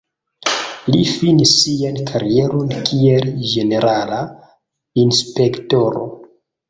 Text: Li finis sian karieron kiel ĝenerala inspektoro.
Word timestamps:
Li 0.93 1.01
finis 1.09 1.51
sian 1.63 1.99
karieron 2.11 2.73
kiel 2.87 3.29
ĝenerala 3.51 4.19
inspektoro. 5.05 6.03